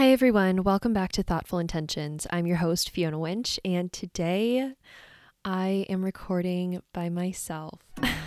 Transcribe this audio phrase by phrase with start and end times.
[0.00, 0.62] Hi, everyone.
[0.62, 2.26] Welcome back to Thoughtful Intentions.
[2.30, 4.72] I'm your host, Fiona Winch, and today
[5.44, 7.80] I am recording by myself.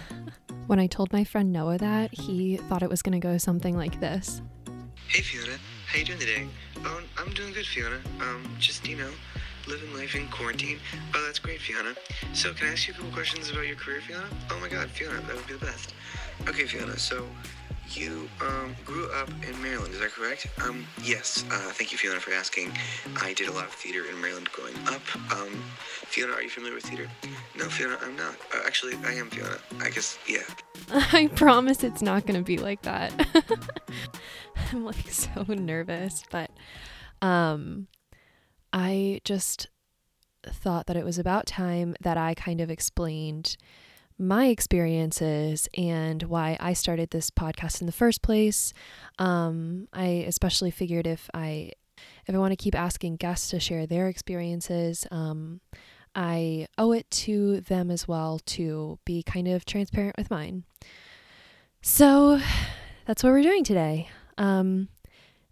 [0.68, 3.76] when I told my friend Noah that, he thought it was going to go something
[3.76, 4.44] like this.
[5.08, 5.58] Hey Fiona,
[5.88, 6.46] how you doing today?
[6.86, 7.98] Oh, I'm doing good, Fiona.
[8.22, 9.10] Um, just you know,
[9.68, 10.78] living life in quarantine.
[11.16, 11.96] Oh, that's great, Fiona.
[12.34, 14.28] So, can I ask you a couple questions about your career, Fiona?
[14.52, 15.96] Oh my God, Fiona, that would be the best.
[16.48, 17.00] Okay, Fiona.
[17.00, 17.28] So,
[17.98, 20.48] you um, grew up in Maryland, is that correct?
[20.62, 21.44] Um, yes.
[21.52, 22.72] Uh, thank you, Fiona, for asking.
[23.22, 25.02] I did a lot of theater in Maryland growing up.
[25.32, 27.08] Um, Fiona, are you familiar with theater?
[27.58, 28.36] No, Fiona, I'm not.
[28.54, 29.58] Uh, actually, I am Fiona.
[29.82, 30.44] I guess, yeah.
[31.14, 33.14] I promise it's not going to be like that.
[34.72, 36.52] I'm like so nervous, but
[37.22, 37.88] um
[38.72, 39.70] I just
[40.46, 43.56] thought that it was about time that I kind of explained
[44.18, 48.74] my experiences and why I started this podcast in the first place.
[49.20, 51.72] Um, I especially figured if I
[52.26, 55.62] if I want to keep asking guests to share their experiences, um,
[56.16, 60.64] I owe it to them as well to be kind of transparent with mine.
[61.82, 62.40] So
[63.06, 64.10] that's what we're doing today.
[64.38, 64.90] Um,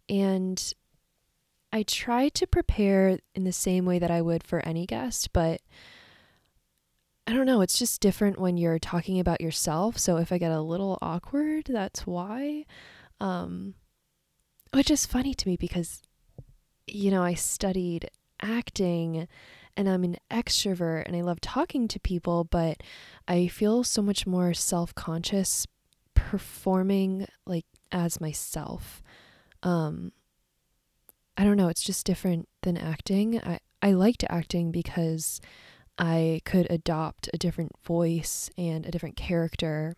[0.09, 0.73] and
[1.73, 5.61] I try to prepare in the same way that I would for any guest, but
[7.31, 9.97] I don't know, it's just different when you're talking about yourself.
[9.97, 12.65] So if I get a little awkward, that's why.
[13.21, 13.75] Um,
[14.73, 16.01] which is funny to me because,
[16.87, 18.09] you know, I studied
[18.41, 19.29] acting
[19.77, 22.83] and I'm an extrovert and I love talking to people, but
[23.29, 25.65] I feel so much more self conscious
[26.13, 29.01] performing like as myself.
[29.63, 30.11] Um,
[31.37, 33.39] I don't know, it's just different than acting.
[33.39, 35.39] I, I liked acting because
[36.01, 39.95] I could adopt a different voice and a different character.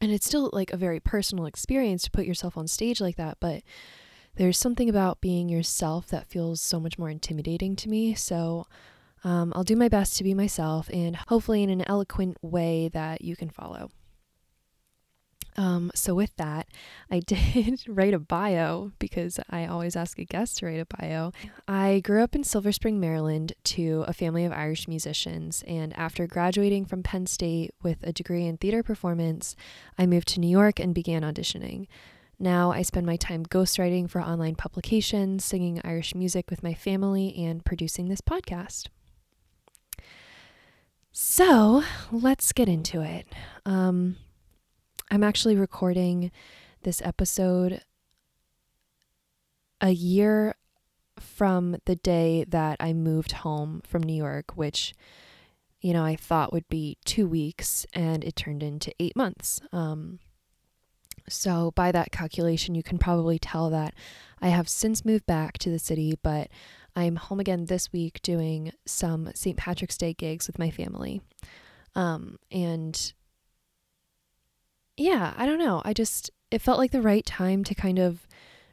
[0.00, 3.38] And it's still like a very personal experience to put yourself on stage like that,
[3.40, 3.62] but
[4.36, 8.14] there's something about being yourself that feels so much more intimidating to me.
[8.14, 8.66] So
[9.24, 13.22] um, I'll do my best to be myself and hopefully in an eloquent way that
[13.22, 13.90] you can follow.
[15.56, 16.68] Um, so with that,
[17.10, 21.32] I did write a bio because I always ask a guest to write a bio.
[21.66, 26.26] I grew up in Silver Spring, Maryland, to a family of Irish musicians, and after
[26.26, 29.56] graduating from Penn State with a degree in theater performance,
[29.98, 31.86] I moved to New York and began auditioning.
[32.38, 37.34] Now I spend my time ghostwriting for online publications, singing Irish music with my family,
[37.36, 38.86] and producing this podcast.
[41.12, 43.26] So let's get into it.
[43.66, 44.16] Um,
[45.12, 46.30] I'm actually recording
[46.82, 47.82] this episode
[49.80, 50.54] a year
[51.18, 54.94] from the day that I moved home from New York, which,
[55.80, 59.60] you know, I thought would be two weeks and it turned into eight months.
[59.72, 60.20] Um,
[61.28, 63.94] so, by that calculation, you can probably tell that
[64.40, 66.48] I have since moved back to the city, but
[66.94, 69.56] I'm home again this week doing some St.
[69.56, 71.20] Patrick's Day gigs with my family.
[71.96, 73.12] Um, and
[75.00, 75.80] yeah, I don't know.
[75.84, 78.26] I just, it felt like the right time to kind of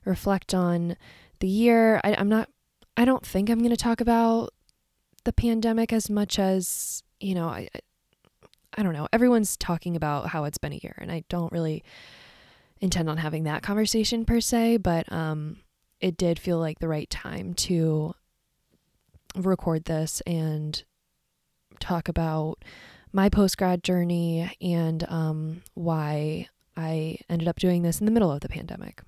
[0.05, 0.97] reflect on
[1.39, 2.01] the year.
[2.03, 2.49] I, I'm not,
[2.97, 4.53] I don't think I'm going to talk about
[5.23, 7.69] the pandemic as much as, you know, I,
[8.77, 9.07] I don't know.
[9.13, 11.83] Everyone's talking about how it's been a year, and I don't really
[12.79, 15.57] intend on having that conversation per se, but um,
[15.99, 18.13] it did feel like the right time to
[19.35, 20.83] record this and
[21.79, 22.63] talk about
[23.11, 28.31] my post grad journey and um, why I ended up doing this in the middle
[28.31, 29.01] of the pandemic.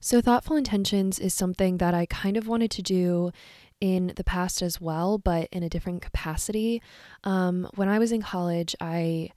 [0.00, 3.32] So, Thoughtful Intentions is something that I kind of wanted to do
[3.80, 6.82] in the past as well, but in a different capacity.
[7.24, 9.30] Um, when I was in college, I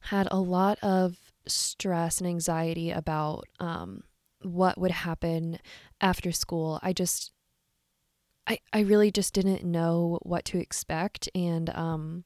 [0.00, 1.16] had a lot of
[1.46, 4.02] stress and anxiety about um,
[4.42, 5.58] what would happen
[6.00, 6.78] after school.
[6.82, 7.32] I just,
[8.46, 11.28] I, I really just didn't know what to expect.
[11.34, 12.24] And um,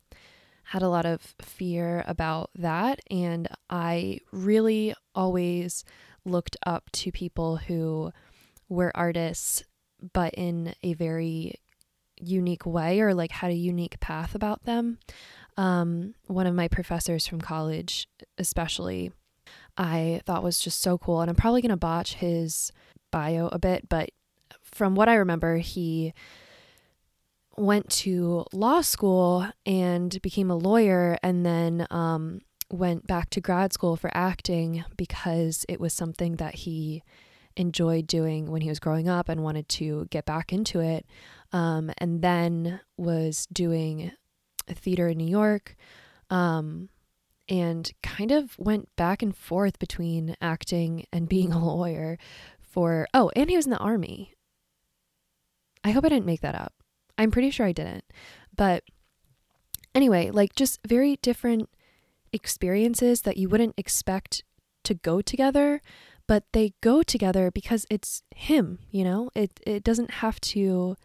[0.73, 2.99] had a lot of fear about that.
[3.11, 5.85] And I really always
[6.25, 8.11] looked up to people who
[8.71, 9.65] were artists,
[10.15, 11.57] but in a very
[12.19, 14.99] unique way or like had a unique path about them.
[15.59, 18.09] Um, one of my professors from college,
[18.39, 19.13] especially,
[19.77, 21.21] I thought was just so cool.
[21.21, 22.73] And I'm probably going to botch his
[23.11, 24.09] bio a bit, but
[24.63, 26.15] from what I remember, he
[27.57, 32.41] went to law school and became a lawyer and then um,
[32.71, 37.03] went back to grad school for acting because it was something that he
[37.57, 41.07] enjoyed doing when he was growing up and wanted to get back into it.
[41.53, 44.13] Um, and then was doing
[44.67, 45.77] theater in New York
[46.31, 46.89] um,
[47.49, 52.19] and kind of went back and forth between acting and being a lawyer
[52.61, 54.35] for, oh, and he was in the army.
[55.85, 56.82] I hope I didn't make that up.
[57.19, 58.05] I'm pretty sure I didn't.
[58.57, 58.85] But
[59.95, 61.69] anyway, like just very different
[62.33, 64.43] experiences that you wouldn't expect
[64.85, 65.81] to go together,
[66.27, 69.31] but they go together because it's him, you know?
[69.35, 70.97] It it doesn't have to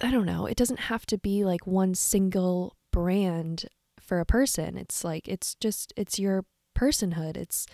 [0.00, 3.66] I don't know, it doesn't have to be like one single brand
[4.00, 4.76] for a person.
[4.76, 6.44] It's like it's just it's your
[6.76, 7.36] personhood.
[7.36, 7.66] It's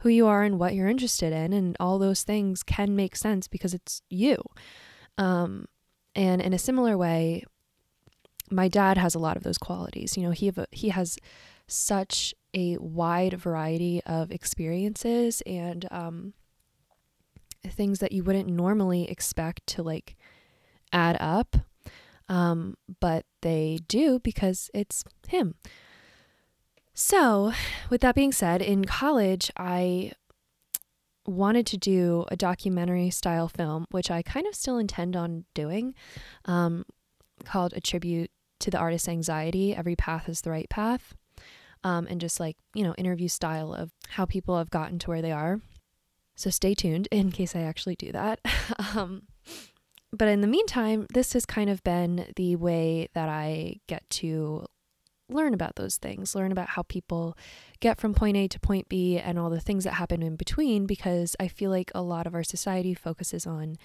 [0.00, 3.48] who you are and what you're interested in and all those things can make sense
[3.48, 4.42] because it's you.
[5.18, 5.66] Um
[6.14, 7.44] and in a similar way,
[8.50, 10.16] my dad has a lot of those qualities.
[10.16, 11.18] You know, he have he has
[11.66, 16.32] such a wide variety of experiences and um,
[17.64, 20.16] things that you wouldn't normally expect to like
[20.92, 21.56] add up.
[22.28, 25.54] Um, but they do because it's him.
[26.92, 27.52] So,
[27.90, 30.12] with that being said, in college, I
[31.28, 35.94] wanted to do a documentary style film, which I kind of still intend on doing,
[36.46, 36.84] um,
[37.44, 38.30] called A Tribute
[38.60, 41.14] to the Artist's Anxiety Every Path is the Right Path
[41.84, 45.22] um, and just like, you know, interview style of how people have gotten to where
[45.22, 45.60] they are.
[46.36, 48.40] So stay tuned in case I actually do that.
[48.94, 49.22] um,
[50.12, 54.66] but in the meantime, this has kind of been the way that I get to
[55.28, 57.36] learn about those things, learn about how people
[57.80, 60.86] get from point A to point B and all the things that happen in between,
[60.86, 63.76] because I feel like a lot of our society focuses on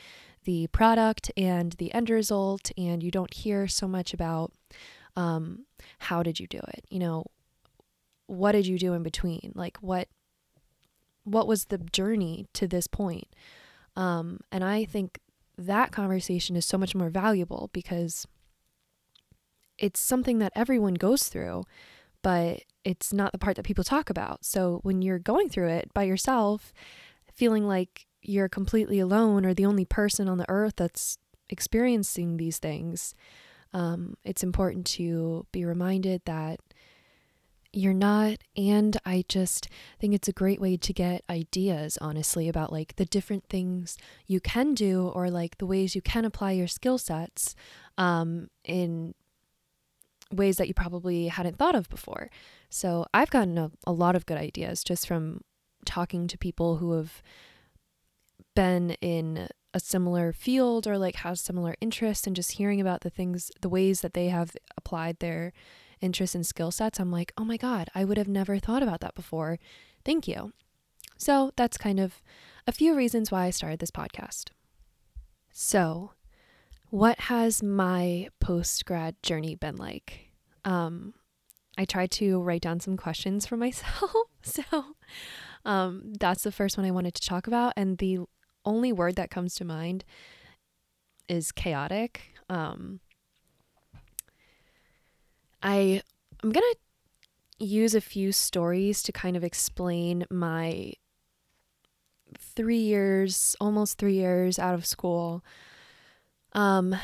[0.46, 4.52] the product and the end result, and you don't hear so much about
[5.16, 5.66] um,
[6.00, 6.86] how did you do it?
[6.90, 7.26] You know,
[8.28, 9.52] what did you do in between?
[9.56, 10.08] Like what
[11.26, 13.28] what was the journey to this point?
[13.96, 15.20] Um, and I think
[15.58, 18.28] that conversation is so much more valuable because
[19.84, 21.66] it's something that everyone goes through,
[22.22, 24.46] but it's not the part that people talk about.
[24.46, 26.72] So when you're going through it by yourself,
[27.34, 31.18] feeling like you're completely alone or the only person on the earth that's
[31.50, 33.14] experiencing these things,
[33.74, 36.62] um, it's important to be reminded that
[37.76, 39.68] you're not and i just
[40.00, 43.98] think it's a great way to get ideas honestly about like the different things
[44.28, 47.56] you can do or like the ways you can apply your skill sets
[47.98, 49.16] um, in
[50.34, 52.30] ways that you probably hadn't thought of before
[52.70, 55.42] so i've gotten a, a lot of good ideas just from
[55.86, 57.22] talking to people who have
[58.56, 63.10] been in a similar field or like has similar interests and just hearing about the
[63.10, 65.52] things the ways that they have applied their
[66.04, 69.00] interests and skill sets, I'm like, oh my God, I would have never thought about
[69.00, 69.58] that before.
[70.06, 70.52] Thank you.
[71.18, 72.22] So that's kind of
[72.68, 74.50] a few reasons why I started this podcast.
[75.52, 76.12] So,
[76.94, 80.30] what has my post grad journey been like?
[80.64, 81.16] Um,
[81.76, 84.12] I tried to write down some questions for myself.
[84.44, 84.62] so,
[85.66, 87.74] um, that's the first one I wanted to talk about.
[87.76, 88.20] And the
[88.64, 90.06] only word that comes to mind
[91.28, 92.36] is chaotic.
[92.48, 93.00] Um,
[95.64, 96.04] I
[96.44, 96.76] I'm to
[97.58, 100.94] use a few stories to kind of explain my
[102.38, 105.44] 3 years, almost 3 years out of school.
[106.54, 106.96] Um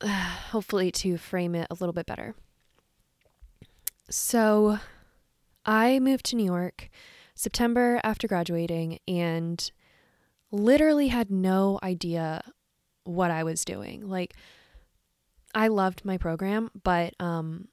[0.50, 2.34] hopefully to frame it a little bit better.
[4.10, 4.78] So,
[5.66, 6.88] I moved to New York
[7.34, 9.70] September after graduating and
[10.50, 12.42] literally had no idea
[13.04, 14.08] what I was doing.
[14.08, 14.34] Like
[15.54, 17.68] I loved my program, but um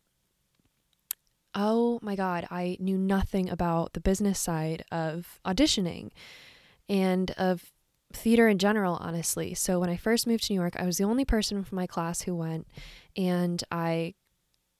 [1.53, 6.11] oh my god, I knew nothing about the business side of auditioning
[6.89, 7.71] and of
[8.15, 9.53] theater in general, honestly.
[9.53, 11.87] So when I first moved to New York, I was the only person from my
[11.87, 12.67] class who went
[13.15, 14.13] and I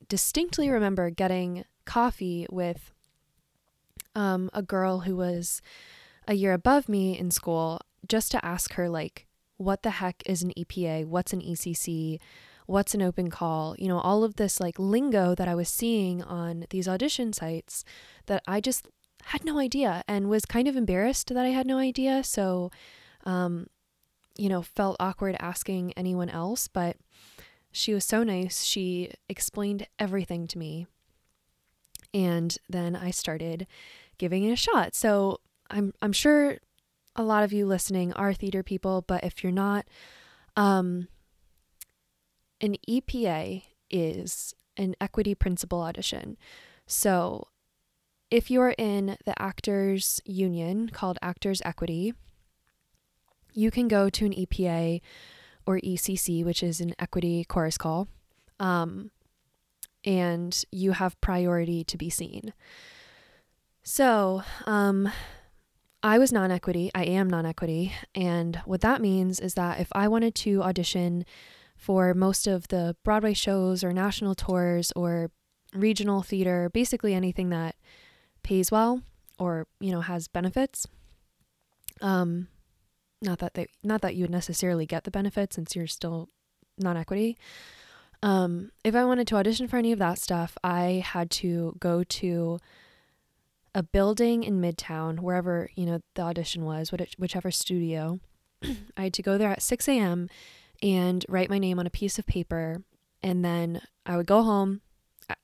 [0.07, 2.91] distinctly remember getting coffee with
[4.15, 5.61] um, a girl who was
[6.27, 9.27] a year above me in school just to ask her like
[9.57, 11.05] what the heck is an EPA?
[11.05, 12.19] What's an ECC?
[12.65, 16.23] what's an open call, you know, all of this like lingo that I was seeing
[16.23, 17.83] on these audition sites
[18.25, 18.87] that I just
[19.25, 22.23] had no idea and was kind of embarrassed that I had no idea.
[22.23, 22.71] So,
[23.25, 23.67] um,
[24.37, 26.97] you know, felt awkward asking anyone else, but
[27.71, 28.63] she was so nice.
[28.63, 30.87] She explained everything to me.
[32.13, 33.67] And then I started
[34.17, 34.95] giving it a shot.
[34.95, 36.57] So I'm I'm sure
[37.15, 39.85] a lot of you listening are theater people, but if you're not,
[40.55, 41.07] um,
[42.61, 46.37] an EPA is an equity principal audition.
[46.87, 47.47] So
[48.31, 52.13] if you're in the actors union called Actors Equity,
[53.55, 55.01] you can go to an EPA
[55.65, 58.07] or ECC, which is an equity chorus call,
[58.59, 59.09] um,
[60.03, 62.53] and you have priority to be seen.
[63.81, 65.09] So, um,
[66.03, 66.91] I was non equity.
[66.93, 67.93] I am non equity.
[68.13, 71.25] And what that means is that if I wanted to audition
[71.75, 75.31] for most of the Broadway shows or national tours or
[75.73, 77.75] regional theater, basically anything that
[78.43, 79.01] pays well
[79.39, 80.85] or, you know, has benefits,
[82.01, 82.49] um,
[83.25, 86.29] not that they not that you would necessarily get the benefit since you're still
[86.77, 87.37] non-equity.
[88.23, 92.03] Um, if I wanted to audition for any of that stuff, I had to go
[92.03, 92.59] to
[93.73, 98.19] a building in Midtown, wherever you know the audition was, whichever studio.
[98.97, 100.29] I had to go there at 6 a.m.
[100.81, 102.83] and write my name on a piece of paper,
[103.21, 104.81] and then I would go home.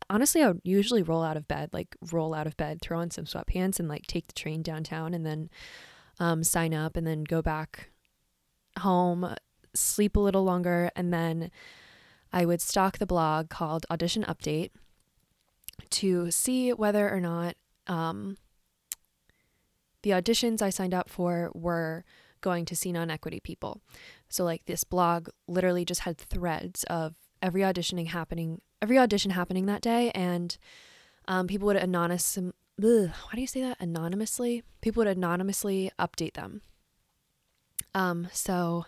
[0.10, 3.12] Honestly, I would usually roll out of bed, like roll out of bed, throw on
[3.12, 5.50] some sweatpants, and like take the train downtown, and then
[6.22, 7.90] um, sign up and then go back
[8.80, 9.36] home,
[9.74, 11.50] sleep a little longer, and then
[12.32, 14.70] I would stalk the blog called Audition Update
[15.90, 17.56] to see whether or not
[17.88, 18.38] um,
[20.04, 22.06] the auditions I signed up for were
[22.40, 23.82] going to see non equity people.
[24.30, 29.66] So, like, this blog literally just had threads of every auditioning happening, every audition happening
[29.66, 30.56] that day, and
[31.28, 32.38] um, people would anonymous,
[32.82, 33.78] how do you say that?
[33.80, 34.64] Anonymously?
[34.82, 36.62] People would anonymously update them.
[37.94, 38.86] Um, so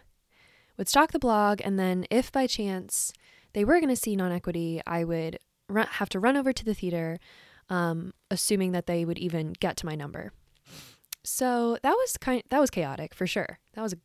[0.77, 3.13] would stalk the blog, and then if by chance
[3.53, 6.65] they were going to see non equity, I would run, have to run over to
[6.65, 7.19] the theater,
[7.69, 10.31] um, assuming that they would even get to my number.
[11.23, 13.59] So that was kind that was chaotic for sure.
[13.73, 13.95] That was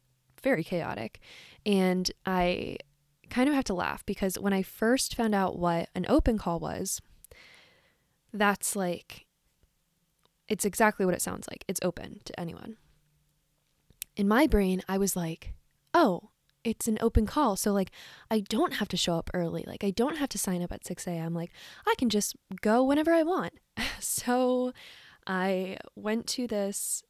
[0.42, 1.21] very chaotic,
[1.64, 2.76] and I
[3.30, 6.59] kind of have to laugh because when I first found out what an open call
[6.59, 7.00] was,
[8.33, 9.26] that's like
[10.49, 11.64] it's exactly what it sounds like.
[11.69, 12.76] It's open to anyone.
[14.17, 15.52] In my brain, I was like,
[15.95, 16.31] oh,
[16.64, 17.57] it's an open call.
[17.57, 17.90] So, like,
[18.31, 19.64] I don't have to show up early.
[19.67, 21.35] Like, I don't have to sign up at 6 a.m.
[21.35, 21.52] Like,
[21.87, 23.55] I can just go whenever I want.
[24.00, 24.73] so,
[25.26, 27.02] I went to this,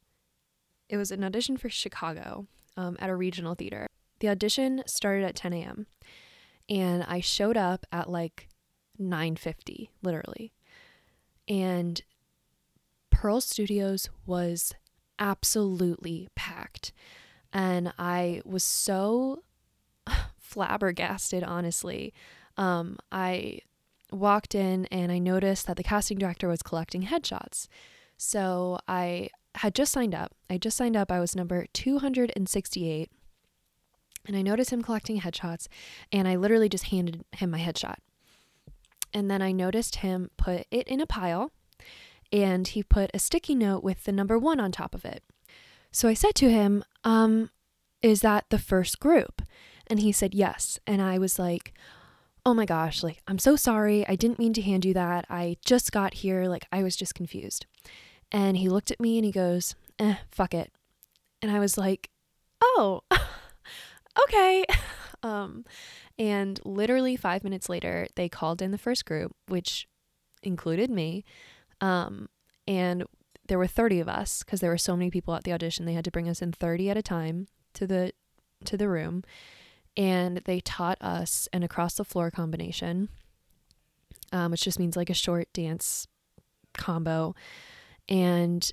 [0.89, 3.87] it was an audition for Chicago um, at a regional theater.
[4.19, 5.87] The audition started at 10 a.m.
[6.69, 8.49] And I showed up at like
[8.99, 10.53] 9:50, literally.
[11.47, 12.01] And
[13.19, 14.73] Pearl Studios was
[15.19, 16.93] absolutely packed.
[17.51, 19.43] And I was so
[20.39, 22.13] flabbergasted, honestly.
[22.55, 23.59] Um, I
[24.09, 27.67] walked in and I noticed that the casting director was collecting headshots.
[28.15, 30.33] So I had just signed up.
[30.49, 31.11] I just signed up.
[31.11, 33.11] I was number 268.
[34.27, 35.67] And I noticed him collecting headshots.
[36.09, 37.97] And I literally just handed him my headshot.
[39.13, 41.51] And then I noticed him put it in a pile
[42.31, 45.23] and he put a sticky note with the number one on top of it.
[45.91, 47.49] So I said to him, um,
[48.01, 49.41] Is that the first group?
[49.87, 50.79] And he said, Yes.
[50.85, 51.73] And I was like,
[52.45, 54.07] Oh my gosh, like, I'm so sorry.
[54.07, 55.25] I didn't mean to hand you that.
[55.29, 56.45] I just got here.
[56.45, 57.65] Like, I was just confused.
[58.31, 60.71] And he looked at me and he goes, Eh, fuck it.
[61.41, 62.09] And I was like,
[62.61, 63.01] Oh,
[64.23, 64.65] okay.
[65.23, 65.65] um,
[66.17, 69.87] and literally five minutes later, they called in the first group, which
[70.43, 71.23] included me.
[71.81, 72.29] Um,
[72.67, 73.05] and
[73.47, 75.85] there were 30 of us because there were so many people at the audition.
[75.85, 78.13] They had to bring us in 30 at a time to the
[78.65, 79.23] to the room,
[79.95, 83.09] and they taught us an across the floor combination,
[84.31, 86.07] um, which just means like a short dance
[86.73, 87.35] combo.
[88.07, 88.69] And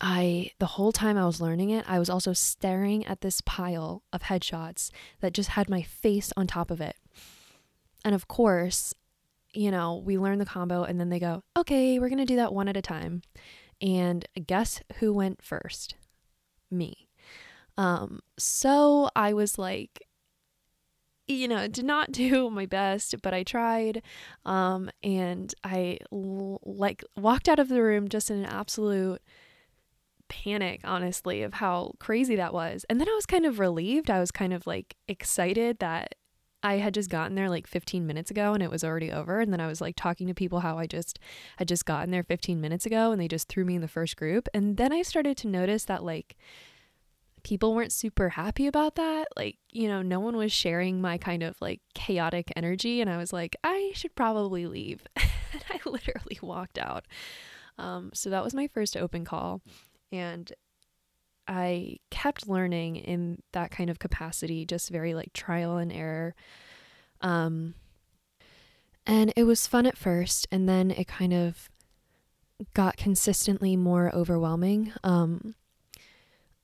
[0.00, 4.02] I, the whole time I was learning it, I was also staring at this pile
[4.12, 4.90] of headshots
[5.20, 6.96] that just had my face on top of it.
[8.04, 8.94] And of course,
[9.52, 12.36] you know, we learn the combo and then they go, okay, we're going to do
[12.36, 13.22] that one at a time.
[13.80, 15.96] And guess who went first?
[16.70, 17.08] Me.
[17.76, 20.06] Um, so I was like,
[21.26, 24.02] you know, did not do my best, but I tried.
[24.44, 29.20] Um, and I l- like walked out of the room just in an absolute
[30.28, 32.86] panic, honestly, of how crazy that was.
[32.88, 34.10] And then I was kind of relieved.
[34.10, 36.14] I was kind of like excited that
[36.62, 39.40] I had just gotten there like 15 minutes ago and it was already over.
[39.40, 41.18] And then I was like talking to people how I just
[41.56, 44.16] had just gotten there 15 minutes ago and they just threw me in the first
[44.16, 44.48] group.
[44.54, 46.36] And then I started to notice that like
[47.42, 49.26] people weren't super happy about that.
[49.36, 53.00] Like, you know, no one was sharing my kind of like chaotic energy.
[53.00, 55.04] And I was like, I should probably leave.
[55.16, 57.06] and I literally walked out.
[57.78, 59.62] Um, so that was my first open call.
[60.12, 60.52] And
[61.46, 66.34] I kept learning in that kind of capacity, just very like trial and error.
[67.20, 67.74] Um,
[69.06, 71.68] and it was fun at first, and then it kind of
[72.74, 74.92] got consistently more overwhelming.
[75.02, 75.54] Um,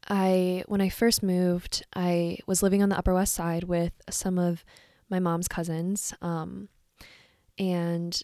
[0.08, 4.38] I when I first moved, I was living on the Upper West Side with some
[4.38, 4.64] of
[5.10, 6.68] my mom's cousins, um,
[7.58, 8.20] and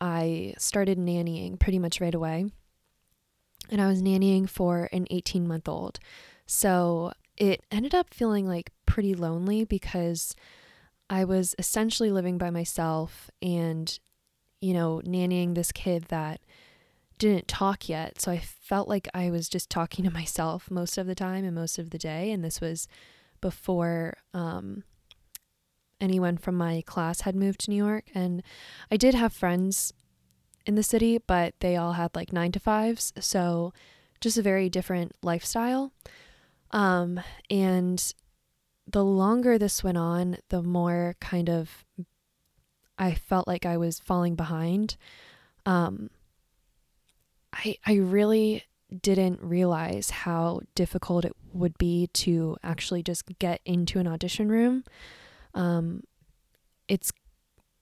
[0.00, 2.46] I started nannying pretty much right away.
[3.70, 5.98] And I was nannying for an 18 month old.
[6.46, 10.34] So it ended up feeling like pretty lonely because
[11.10, 13.98] I was essentially living by myself and,
[14.60, 16.40] you know, nannying this kid that
[17.18, 18.20] didn't talk yet.
[18.20, 21.54] So I felt like I was just talking to myself most of the time and
[21.54, 22.30] most of the day.
[22.30, 22.88] And this was
[23.40, 24.84] before um,
[26.00, 28.04] anyone from my class had moved to New York.
[28.14, 28.42] And
[28.90, 29.92] I did have friends
[30.66, 33.12] in the city, but they all had like nine to fives.
[33.20, 33.72] So
[34.20, 35.92] just a very different lifestyle.
[36.72, 38.12] Um, and
[38.86, 41.84] the longer this went on, the more kind of
[42.98, 44.96] I felt like I was falling behind.
[45.64, 46.10] Um,
[47.52, 48.64] I I really
[49.02, 54.84] didn't realize how difficult it would be to actually just get into an audition room.
[55.54, 56.04] Um,
[56.88, 57.12] it's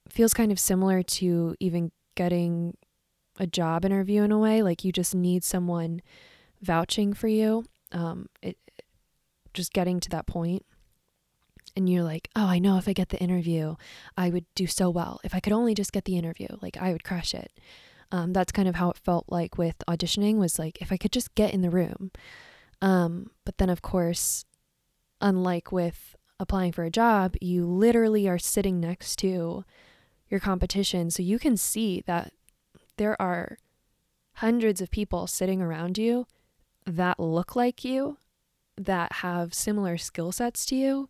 [0.09, 2.77] feels kind of similar to even getting
[3.39, 4.61] a job interview in a way.
[4.61, 6.01] Like you just need someone
[6.61, 7.65] vouching for you.
[7.91, 8.57] Um, it
[9.53, 10.65] just getting to that point
[11.75, 13.75] and you're like, oh, I know if I get the interview,
[14.17, 15.19] I would do so well.
[15.23, 17.51] If I could only just get the interview, like I would crush it.
[18.11, 21.11] Um, that's kind of how it felt like with auditioning was like if I could
[21.11, 22.11] just get in the room.
[22.81, 24.45] Um, but then of course,
[25.19, 29.65] unlike with applying for a job, you literally are sitting next to
[30.35, 32.33] your competition, so you can see that
[32.97, 33.57] there are
[34.35, 36.27] hundreds of people sitting around you
[36.85, 38.17] that look like you,
[38.75, 41.07] that have similar skill sets to you.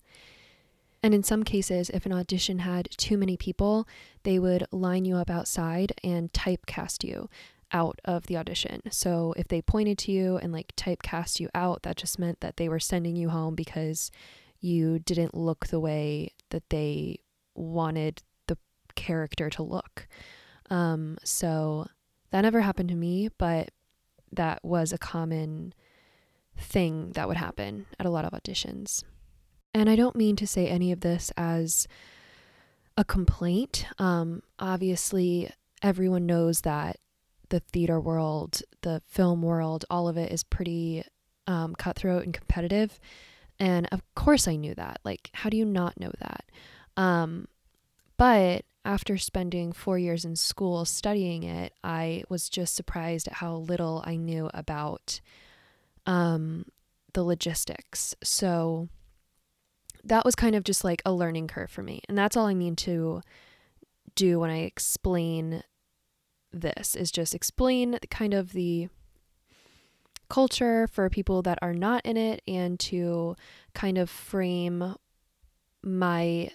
[1.02, 3.88] And in some cases, if an audition had too many people,
[4.22, 7.28] they would line you up outside and typecast you
[7.72, 8.82] out of the audition.
[8.92, 12.58] So if they pointed to you and like typecast you out, that just meant that
[12.58, 14.12] they were sending you home because
[14.60, 17.22] you didn't look the way that they
[17.56, 18.22] wanted
[18.96, 20.08] character to look.
[20.70, 21.88] Um, so
[22.32, 23.70] that never happened to me, but
[24.32, 25.74] that was a common
[26.58, 29.04] thing that would happen at a lot of auditions.
[29.74, 31.88] And I don't mean to say any of this as
[32.98, 33.86] a complaint.
[34.00, 36.98] Um, obviously, everyone knows that
[37.50, 41.04] the theater world, the film world, all of it is pretty
[41.48, 43.00] um, cutthroat and competitive.
[43.60, 45.00] And of course, I knew that.
[45.04, 46.46] Like, how do you not know that?
[46.98, 47.48] Um,
[48.18, 53.56] but after spending four years in school studying it, I was just surprised at how
[53.56, 55.20] little I knew about
[56.06, 56.66] um,
[57.14, 58.16] the logistics.
[58.24, 58.90] So
[60.04, 62.02] that was kind of just like a learning curve for me.
[62.08, 63.22] And that's all I mean to
[64.14, 65.64] do when I explain
[66.54, 68.88] this is just explain kind of the
[70.30, 73.36] culture for people that are not in it and to
[73.74, 74.96] kind of frame
[75.84, 76.50] my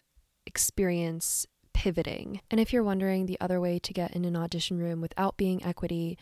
[0.46, 1.46] experience
[1.80, 2.42] pivoting.
[2.50, 5.64] And if you're wondering the other way to get in an audition room without being
[5.64, 6.18] equity,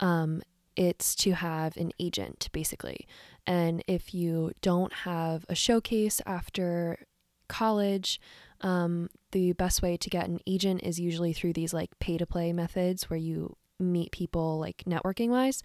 [0.00, 0.40] um,
[0.76, 3.06] it's to have an agent basically.
[3.46, 7.04] And if you don't have a showcase after
[7.48, 8.18] college,
[8.62, 12.24] um, the best way to get an agent is usually through these like pay to
[12.24, 15.62] play methods where you meet people like networking wise.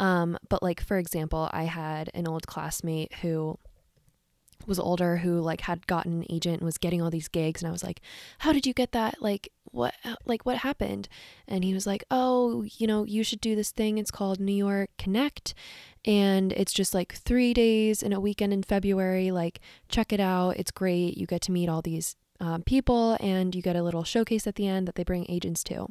[0.00, 3.56] Um, but like for example, I had an old classmate who
[4.66, 7.68] was older who like had gotten an agent and was getting all these gigs and
[7.68, 8.00] I was like,
[8.40, 9.20] "How did you get that?
[9.20, 9.94] Like what
[10.24, 11.08] like what happened?"
[11.48, 13.98] And he was like, "Oh, you know, you should do this thing.
[13.98, 15.54] It's called New York Connect
[16.04, 19.30] and it's just like 3 days in a weekend in February.
[19.30, 20.56] Like check it out.
[20.56, 21.16] It's great.
[21.16, 24.54] You get to meet all these um, people and you get a little showcase at
[24.54, 25.88] the end that they bring agents to."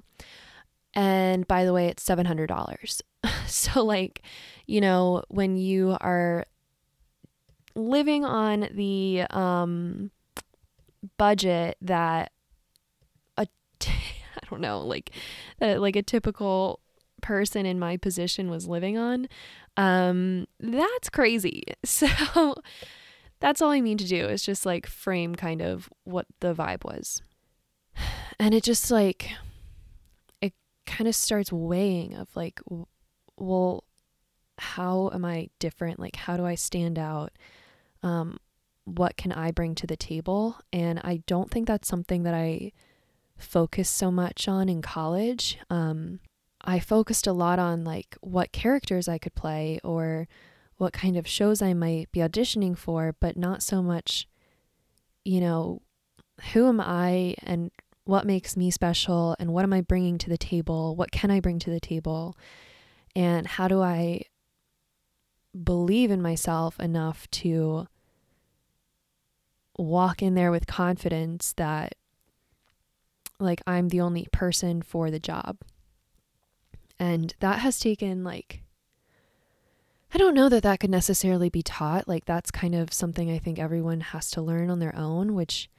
[0.94, 3.02] And by the way, it's $700.
[3.48, 4.24] so like,
[4.66, 6.46] you know, when you are
[7.80, 10.12] living on the um,
[11.18, 12.32] budget that
[13.38, 13.48] a
[13.80, 13.92] t-
[14.36, 15.12] I don't know, like
[15.62, 16.80] uh, like a typical
[17.22, 19.28] person in my position was living on,
[19.78, 21.64] um, that's crazy.
[21.86, 22.56] So
[23.40, 26.84] that's all I mean to do is just like frame kind of what the vibe
[26.84, 27.22] was.
[28.38, 29.32] And it just like
[30.42, 30.54] it
[30.86, 32.60] kind of starts weighing of like
[33.38, 33.84] well
[34.58, 36.00] how am I different?
[36.00, 37.32] Like how do I stand out?
[38.04, 38.38] Um,
[38.86, 40.58] what can I bring to the table?
[40.74, 42.72] And I don't think that's something that I
[43.38, 45.58] focused so much on in college.
[45.70, 46.20] Um,
[46.62, 50.28] I focused a lot on like what characters I could play or
[50.78, 54.28] what kind of shows I might be auditioning for, but not so much,
[55.24, 55.82] you know,
[56.54, 57.72] who am I and
[58.06, 60.96] what makes me special and what am I bringing to the table?
[60.96, 62.36] What can I bring to the table?
[63.16, 64.24] And how do I
[65.64, 67.88] believe in myself enough to
[69.78, 71.96] walk in there with confidence that
[73.40, 75.58] like I'm the only person for the job.
[77.00, 78.64] And that has taken like
[80.14, 82.08] I don't know that that could necessarily be taught.
[82.08, 85.70] Like, that's kind of something I think everyone has to learn on their own, which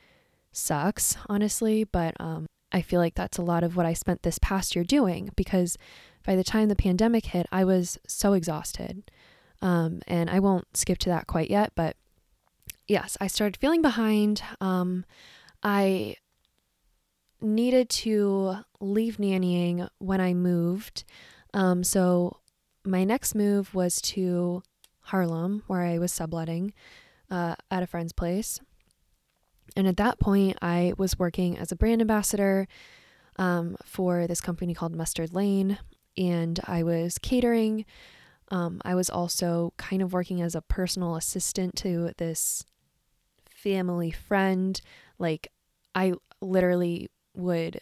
[0.52, 1.82] sucks, honestly.
[1.82, 4.84] But um, I feel like that's a lot of what I spent this past year
[4.84, 5.76] doing because
[6.24, 9.10] by the time the pandemic hit, I was so exhausted.
[9.62, 11.96] Um, and I won't skip to that quite yet, but
[12.88, 14.42] yes, I started feeling behind.
[14.60, 15.04] Um,
[15.62, 16.16] I
[17.40, 21.04] needed to leave nannying when I moved.
[21.52, 22.38] Um, so
[22.84, 24.62] my next move was to
[25.00, 26.72] Harlem, where I was subletting
[27.30, 28.60] uh, at a friend's place.
[29.76, 32.66] And at that point, I was working as a brand ambassador
[33.36, 35.78] um, for this company called Mustard Lane,
[36.16, 37.84] and I was catering.
[38.50, 42.64] Um, I was also kind of working as a personal assistant to this
[43.48, 44.80] family friend.
[45.18, 45.48] Like,
[45.94, 47.80] I literally would.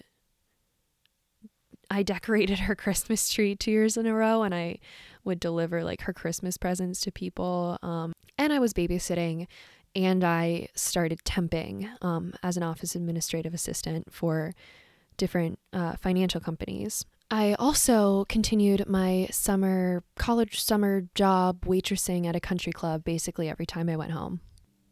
[1.91, 4.79] I decorated her Christmas tree two years in a row, and I
[5.25, 7.79] would deliver like her Christmas presents to people.
[7.83, 9.47] Um, and I was babysitting
[9.95, 14.55] and I started temping um, as an office administrative assistant for
[15.17, 17.05] different uh, financial companies.
[17.31, 23.67] I also continued my summer, college summer job waitressing at a country club basically every
[23.67, 24.41] time I went home.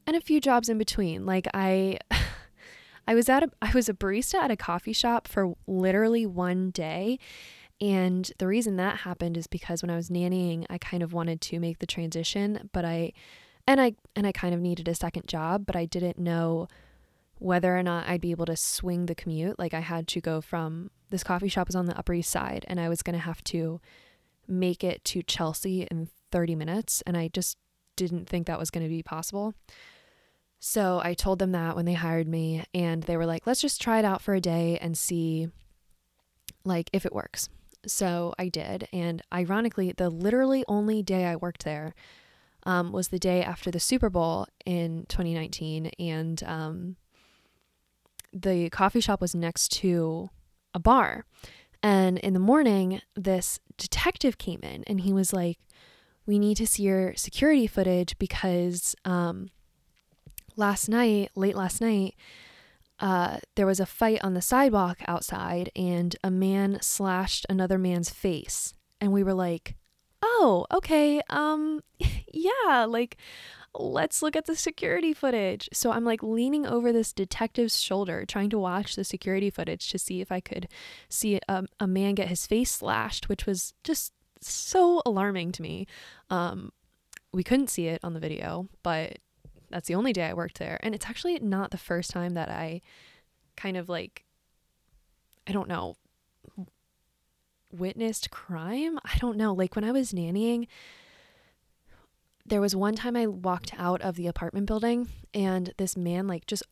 [0.07, 1.25] And a few jobs in between.
[1.25, 1.99] Like I
[3.09, 6.71] I was at a I was a barista at a coffee shop for literally one
[6.71, 7.19] day.
[7.81, 11.41] And the reason that happened is because when I was nannying, I kind of wanted
[11.43, 13.13] to make the transition, but I
[13.67, 16.69] and I and I kind of needed a second job, but I didn't know
[17.39, 19.59] whether or not I'd be able to swing the commute.
[19.59, 22.65] Like I had to go from this coffee shop was on the Upper East Side
[22.69, 23.81] and I was going to have to
[24.49, 27.59] make it to Chelsea in 30 minutes and I just
[27.97, 29.55] didn't think that was going to be possible.
[30.59, 33.81] So I told them that when they hired me and they were like, "Let's just
[33.81, 35.49] try it out for a day and see
[36.65, 37.49] like if it works."
[37.87, 41.95] So I did and ironically, the literally only day I worked there
[42.67, 46.97] um, was the day after the Super Bowl in 2019, and um,
[48.43, 50.31] the coffee shop was next to
[50.75, 51.25] a bar.
[51.83, 55.59] And in the morning, this detective came in and he was like,
[56.27, 59.51] We need to see your security footage because um,
[60.57, 62.15] last night, late last night,
[62.99, 68.11] uh, there was a fight on the sidewalk outside and a man slashed another man's
[68.11, 68.75] face.
[69.01, 69.77] And we were like,
[70.23, 71.83] oh, okay, um,
[72.33, 73.17] yeah, like,
[73.79, 75.69] let's look at the security footage.
[75.73, 79.99] So I'm like leaning over this detective's shoulder, trying to watch the security footage to
[79.99, 80.69] see if I could
[81.09, 85.87] see a, a man get his face slashed, which was just so alarming to me.
[86.31, 86.73] Um,
[87.33, 89.19] we couldn't see it on the video, but
[89.71, 90.79] that's the only day I worked there.
[90.83, 92.81] And it's actually not the first time that I
[93.57, 94.25] kind of like,
[95.47, 95.97] I don't know,
[97.73, 98.99] witnessed crime.
[99.05, 99.53] I don't know.
[99.53, 100.67] Like when I was nannying,
[102.49, 106.47] there was one time I walked out of the apartment building and this man like
[106.47, 106.63] just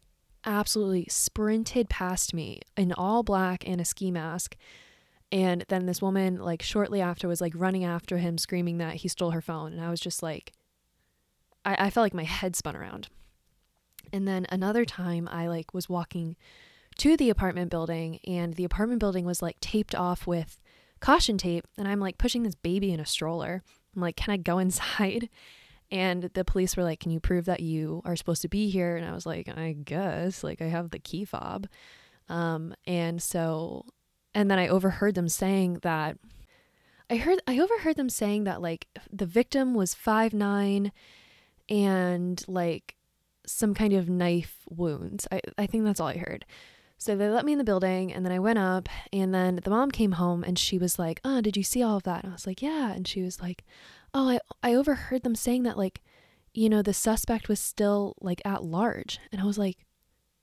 [0.47, 4.57] absolutely sprinted past me in all black and a ski mask.
[5.33, 9.09] And then this woman, like shortly after, was like running after him, screaming that he
[9.09, 9.73] stole her phone.
[9.73, 10.53] And I was just like,
[11.65, 13.09] I, I felt like my head spun around.
[14.13, 16.37] And then another time, I like was walking
[16.99, 20.61] to the apartment building, and the apartment building was like taped off with
[21.01, 23.63] caution tape and I'm like pushing this baby in a stroller.
[23.95, 25.29] I'm like, can I go inside?
[25.95, 28.97] And the police were like, can you prove that you are supposed to be here?
[28.97, 31.69] And I was like, I guess, like I have the key fob.
[32.29, 33.87] Um, and so,
[34.35, 36.19] and then I overheard them saying that
[37.09, 40.91] I heard, I overheard them saying that like the victim was five nine
[41.69, 42.97] and like
[43.47, 45.29] some kind of knife wounds.
[45.31, 46.45] I, I think that's all I heard.
[46.99, 49.71] So they let me in the building and then I went up and then the
[49.71, 52.33] mom came home and she was like, "Oh, did you see all of that?" And
[52.33, 53.65] I was like, "Yeah." And she was like,
[54.15, 56.03] "Oh, I I overheard them saying that like,
[56.53, 59.85] you know, the suspect was still like at large." And I was like,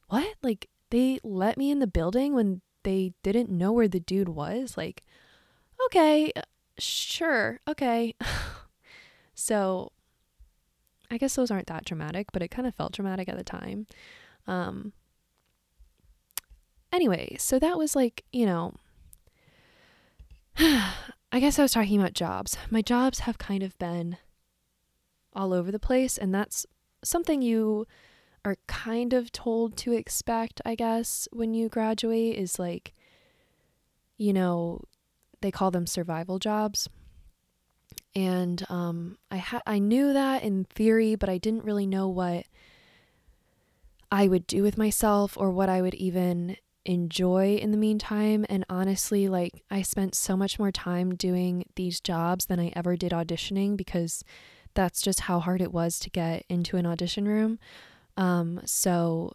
[0.09, 0.35] "What?
[0.43, 4.77] Like they let me in the building when they didn't know where the dude was?"
[4.77, 5.03] Like,
[5.87, 6.31] "Okay,
[6.79, 7.59] sure.
[7.67, 8.15] Okay."
[9.35, 9.91] so
[11.09, 13.87] I guess those aren't that dramatic, but it kind of felt dramatic at the time.
[14.47, 14.93] Um,
[16.91, 18.73] Anyway, so that was like, you know,
[21.31, 22.57] I guess I was talking about jobs.
[22.69, 24.17] My jobs have kind of been
[25.33, 26.65] all over the place, and that's
[27.03, 27.87] something you
[28.43, 32.93] are kind of told to expect, I guess, when you graduate is like,
[34.17, 34.81] you know,
[35.41, 36.89] they call them survival jobs.
[38.13, 42.45] And um, I had I knew that in theory, but I didn't really know what
[44.11, 48.45] I would do with myself or what I would even enjoy in the meantime.
[48.49, 52.95] And honestly, like I spent so much more time doing these jobs than I ever
[52.95, 54.23] did auditioning because
[54.73, 57.59] that's just how hard it was to get into an audition room.
[58.17, 59.33] Um, so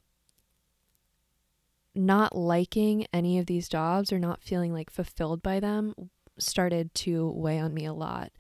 [1.94, 5.94] not liking any of these jobs or not feeling like fulfilled by them
[6.38, 8.32] started to weigh on me a lot.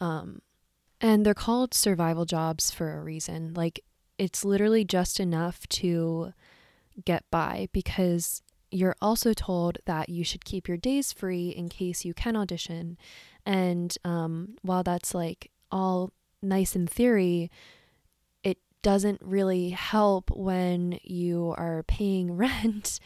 [0.00, 0.40] Um,
[1.00, 3.52] and they're called survival jobs for a reason.
[3.54, 3.80] Like,
[4.18, 6.32] it's literally just enough to
[7.04, 8.42] get by because
[8.72, 12.96] you're also told that you should keep your days free in case you can audition.
[13.44, 17.50] And um, while that's like all nice in theory,
[18.42, 22.98] it doesn't really help when you are paying rent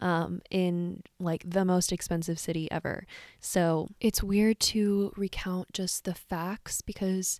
[0.00, 3.06] um, in like the most expensive city ever.
[3.40, 7.38] So it's weird to recount just the facts because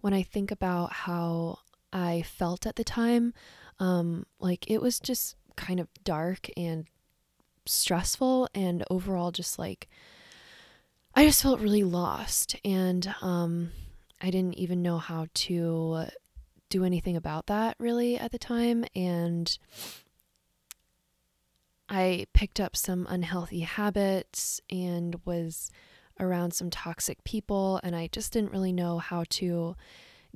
[0.00, 1.58] when I think about how
[1.92, 3.34] I felt at the time,
[3.80, 6.86] um, like it was just kind of dark and
[7.68, 9.88] stressful and overall just like
[11.14, 13.70] I just felt really lost and um
[14.20, 16.06] I didn't even know how to
[16.68, 19.56] do anything about that really at the time and
[21.88, 25.70] I picked up some unhealthy habits and was
[26.18, 29.76] around some toxic people and I just didn't really know how to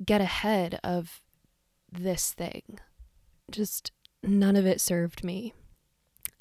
[0.03, 1.21] get ahead of
[1.91, 2.79] this thing.
[3.49, 3.91] Just
[4.23, 5.53] none of it served me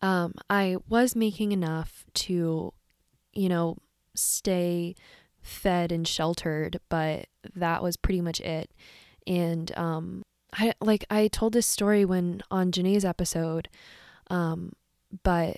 [0.03, 2.73] um, I was making enough to,
[3.33, 3.77] you know,
[4.15, 4.95] stay
[5.41, 8.71] fed and sheltered, but that was pretty much it.
[9.27, 13.69] And um, I like I told this story when on Janae's episode,
[14.29, 14.73] um,
[15.23, 15.57] but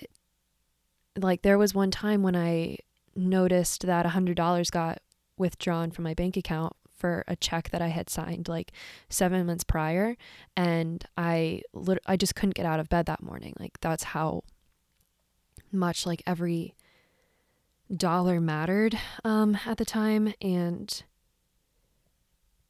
[1.17, 2.77] like there was one time when I
[3.15, 4.99] noticed that a hundred dollars got
[5.37, 8.71] withdrawn from my bank account for a check that I had signed like
[9.09, 10.15] 7 months prior
[10.55, 13.53] and I lit- I just couldn't get out of bed that morning.
[13.59, 14.43] Like that's how
[15.69, 16.75] much like every
[17.93, 21.03] dollar mattered um at the time and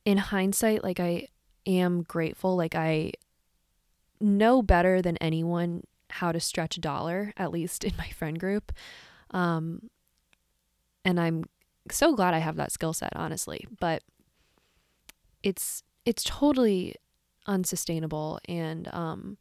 [0.04, 1.28] in hindsight like I
[1.68, 3.12] am grateful like I
[4.20, 8.72] know better than anyone how to stretch a dollar at least in my friend group
[9.30, 9.92] um
[11.06, 11.44] and I'm
[11.92, 14.02] so glad I have that skill set honestly but
[15.44, 16.96] it's it's totally
[17.46, 19.38] unsustainable and um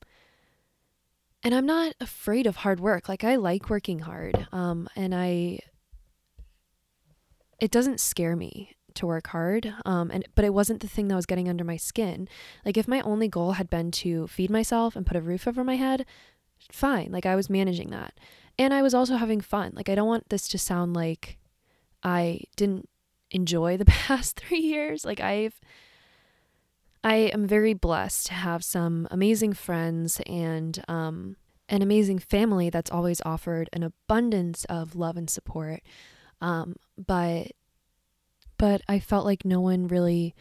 [1.45, 3.09] and I'm not afraid of hard work.
[3.09, 4.47] Like I like working hard.
[4.53, 5.61] Um and I
[7.61, 9.73] it doesn't scare me to work hard.
[9.85, 12.29] Um and but it wasn't the thing that was getting under my skin.
[12.65, 15.65] Like if my only goal had been to feed myself and put a roof over
[15.65, 16.05] my head,
[16.71, 17.11] fine.
[17.11, 18.15] Like I was managing that.
[18.59, 19.73] And I was also having fun.
[19.75, 21.39] Like I don't want this to sound like
[22.03, 22.89] I didn't
[23.31, 25.05] enjoy the past 3 years.
[25.05, 25.61] Like I've
[27.05, 31.37] I am very blessed to have some amazing friends and um,
[31.69, 35.81] an amazing family that's always offered an abundance of love and support.
[36.41, 37.53] Um, but
[38.59, 40.37] but I felt like no one really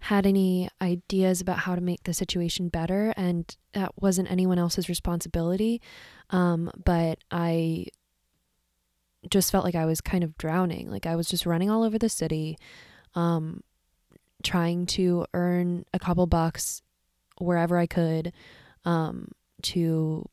[0.00, 4.88] had any ideas about how to make the situation better, and that wasn't anyone else's
[4.88, 5.80] responsibility.
[6.30, 7.86] Um, but I
[9.30, 10.90] just felt like I was kind of drowning.
[10.90, 12.58] Like I was just running all over the city.
[13.14, 13.62] Um,
[14.42, 16.82] trying to earn a couple bucks
[17.38, 18.32] wherever I could
[18.84, 20.28] um, to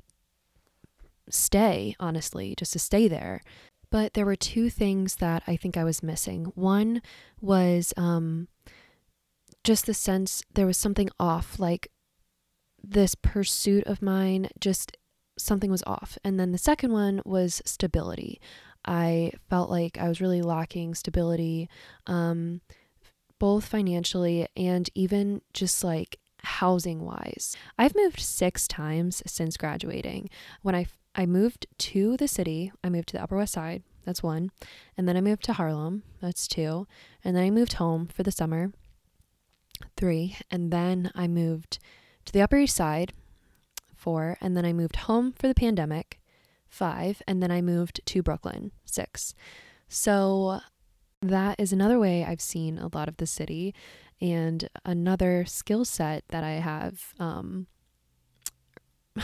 [1.29, 3.41] stay, honestly, just to stay there.
[3.91, 6.45] But there were two things that I think I was missing.
[6.55, 7.01] One
[7.39, 8.47] was um,
[9.63, 11.91] just the sense there was something off, like
[12.83, 14.97] this pursuit of mine, just
[15.37, 16.17] something was off.
[16.23, 18.39] And then the second one was stability.
[18.85, 21.69] I felt like I was really lacking stability.
[22.05, 22.61] Um,
[23.45, 27.55] both financially and even just like housing wise.
[27.77, 30.31] I've moved six times since graduating.
[30.63, 34.23] When I, I moved to the city, I moved to the Upper West Side, that's
[34.23, 34.49] one.
[34.97, 36.87] And then I moved to Harlem, that's two.
[37.23, 38.71] And then I moved home for the summer,
[39.95, 40.37] three.
[40.49, 41.77] And then I moved
[42.25, 43.13] to the Upper East Side,
[43.95, 44.37] four.
[44.41, 46.19] And then I moved home for the pandemic,
[46.67, 47.21] five.
[47.27, 49.35] And then I moved to Brooklyn, six.
[49.87, 50.61] So
[51.29, 53.73] that is another way I've seen a lot of the city
[54.21, 57.67] and another skill set that I have um,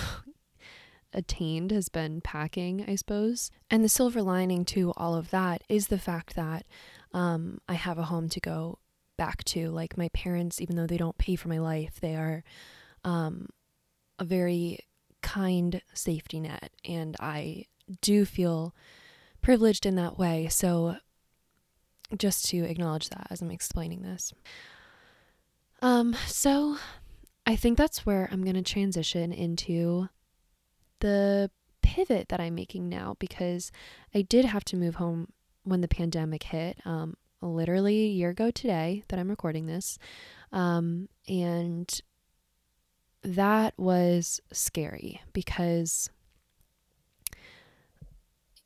[1.13, 3.51] attained has been packing, I suppose.
[3.69, 6.65] And the silver lining to all of that is the fact that
[7.13, 8.79] um, I have a home to go
[9.17, 9.69] back to.
[9.69, 12.43] Like my parents, even though they don't pay for my life, they are
[13.03, 13.47] um,
[14.19, 14.79] a very
[15.21, 16.71] kind safety net.
[16.83, 17.65] And I
[18.01, 18.75] do feel
[19.41, 20.47] privileged in that way.
[20.49, 20.97] So
[22.17, 24.33] just to acknowledge that as I'm explaining this.
[25.81, 26.77] Um, so
[27.45, 30.09] I think that's where I'm going to transition into
[30.99, 31.49] the
[31.81, 33.71] pivot that I'm making now because
[34.13, 35.29] I did have to move home
[35.63, 36.77] when the pandemic hit.
[36.85, 39.97] Um, literally a year ago today that I'm recording this.
[40.51, 41.89] Um, and
[43.23, 46.09] that was scary because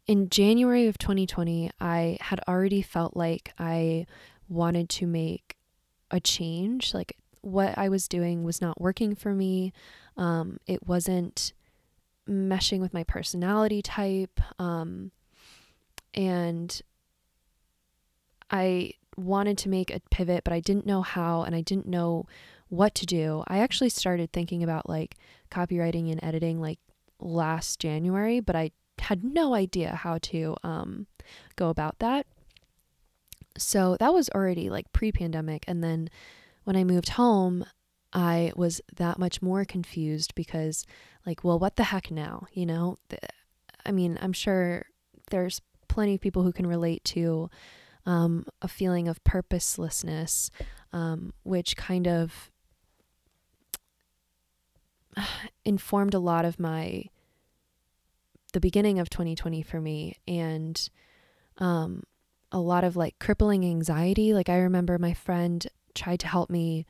[0.08, 4.06] in January of 2020, I had already felt like I
[4.48, 5.56] wanted to make
[6.12, 6.94] a change.
[6.94, 9.74] Like what I was doing was not working for me.
[10.18, 11.54] Um, it wasn't
[12.30, 14.40] meshing with my personality type.
[14.60, 15.12] Um,
[16.14, 16.82] and
[18.52, 22.26] I wanted to make a pivot, but I didn't know how and I didn't know
[22.70, 23.44] what to do.
[23.48, 25.16] I actually started thinking about like
[25.50, 26.80] copywriting and editing like
[27.20, 31.08] last January, but I had no idea how to um,
[31.56, 32.26] go about that.
[33.58, 35.64] So that was already like pre pandemic.
[35.68, 36.10] And then
[36.64, 37.66] when I moved home,
[38.14, 40.86] I was that much more confused because,
[41.26, 42.48] like, well, what the heck now?
[42.54, 42.98] You know,
[43.86, 44.86] I mean, I'm sure
[45.32, 47.50] there's plenty of people who can relate to
[48.06, 50.50] um, a feeling of purposelessness,
[50.94, 52.52] um, which kind of
[55.66, 57.06] informed a lot of my
[58.56, 60.90] the beginning of 2020 for me and
[61.58, 62.02] um,
[62.54, 64.34] a lot of like crippling anxiety.
[64.34, 66.86] Like I remember my friend tried to help me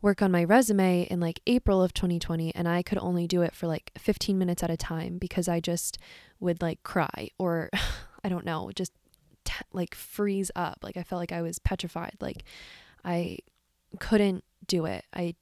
[0.00, 3.54] work on my resume in like April of 2020 and I could only do it
[3.54, 5.98] for like 15 minutes at a time because I just
[6.40, 7.68] would like cry or
[8.24, 8.92] I don't know, just
[9.44, 10.78] t- like freeze up.
[10.82, 12.16] Like I felt like I was petrified.
[12.18, 12.44] Like
[13.04, 13.40] I
[13.98, 15.04] couldn't do it.
[15.12, 15.34] I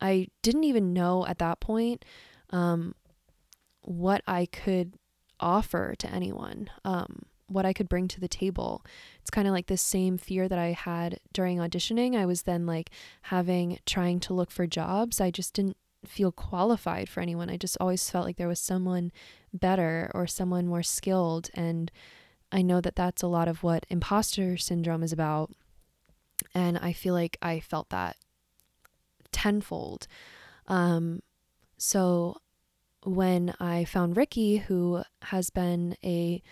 [0.00, 2.04] I didn't even know at that point
[2.52, 2.94] um,
[3.82, 4.94] what I could
[5.40, 8.84] offer to anyone, um, what I could bring to the table.
[9.20, 12.16] It's kind of like this same fear that I had during auditioning.
[12.16, 12.90] I was then like
[13.22, 15.20] having, trying to look for jobs.
[15.20, 17.50] I just didn't feel qualified for anyone.
[17.50, 19.12] I just always felt like there was someone
[19.52, 21.50] better or someone more skilled.
[21.54, 21.90] And
[22.50, 25.50] I know that that's a lot of what imposter syndrome is about.
[26.54, 28.16] And I feel like I felt that
[29.30, 30.06] tenfold.
[30.66, 31.22] Um,
[31.78, 32.36] so
[33.04, 36.42] when I found Ricky, who has been a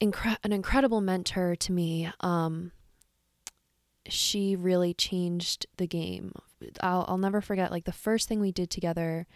[0.00, 2.72] incre- an incredible mentor to me, um,
[4.06, 6.32] she really changed the game.
[6.80, 7.70] I'll I'll never forget.
[7.70, 9.26] Like the first thing we did together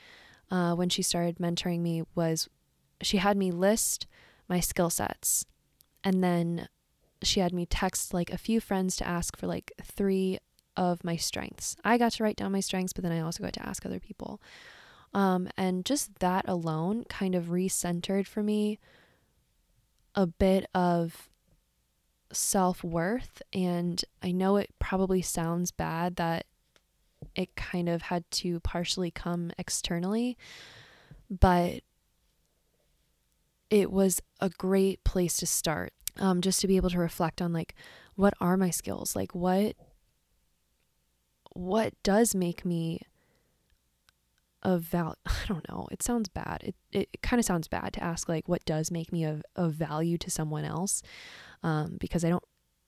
[0.50, 2.48] uh, when she started mentoring me was
[3.00, 4.06] she had me list
[4.48, 5.46] my skill sets,
[6.04, 6.68] and then
[7.22, 10.38] she had me text like a few friends to ask for like three
[10.76, 11.76] of my strengths.
[11.85, 14.00] I got to write down my strengths, but then I also got to ask other
[14.00, 14.40] people.
[15.14, 18.79] Um, and just that alone kind of recentered for me
[20.14, 21.29] a bit of
[22.33, 23.42] self worth.
[23.53, 26.46] And I know it probably sounds bad that
[27.35, 30.37] it kind of had to partially come externally,
[31.31, 31.83] but
[33.70, 35.92] it was a great place to start.
[36.18, 37.75] Um, just to be able to reflect on like
[38.16, 39.77] what are my skills like what
[41.55, 43.01] what does make me
[44.62, 46.62] of value i don't know it sounds bad.
[46.62, 49.42] It, it, it kind of sounds bad to ask like what does make me of,
[49.57, 51.03] of value to someone else
[51.62, 52.44] um, because i don't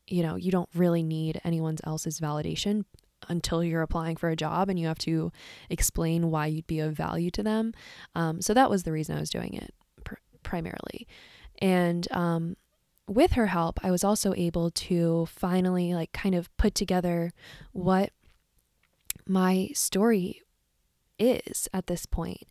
[0.07, 2.85] you know you don't really need anyone else's validation
[3.29, 5.33] until you're applying for a job and you have to
[5.71, 7.73] explain why you'd be of value to them.
[8.15, 11.07] Um, so that was the reason i was doing it pr- primarily.
[11.61, 12.57] And um,
[13.07, 17.33] with her help i was also able to finally like kind of put together
[17.73, 18.11] what
[19.27, 20.41] my story
[21.19, 22.43] is at this point.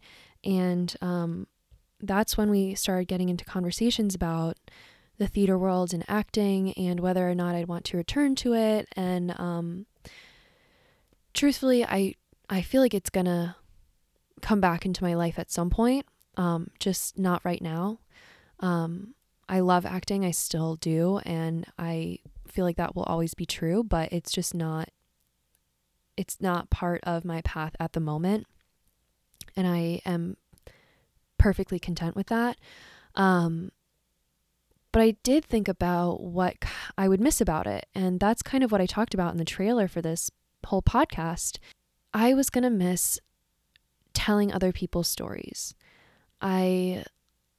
[0.44, 1.48] And um,
[2.02, 4.58] that's when we started getting into conversations about
[5.18, 8.88] the theater world and acting and whether or not I'd want to return to it.
[8.96, 9.86] And um,
[11.34, 12.16] truthfully, I
[12.50, 13.56] I feel like it's gonna
[14.42, 16.06] come back into my life at some point.
[16.36, 18.00] Um, just not right now.
[18.60, 19.16] Um,
[19.48, 23.84] I love acting, I still do, and I feel like that will always be true.
[23.84, 24.90] But it's just not.
[26.18, 28.46] It's not part of my path at the moment
[29.56, 30.38] and I am
[31.38, 32.58] perfectly content with that.
[33.16, 33.72] Um,
[34.92, 36.56] but I did think about what
[36.98, 37.88] I would miss about it.
[37.96, 40.30] And that's kind of what I talked about in the trailer for this
[40.66, 41.58] whole podcast.
[42.14, 43.20] I was going to miss
[44.14, 45.74] telling other people's stories.
[46.42, 47.06] I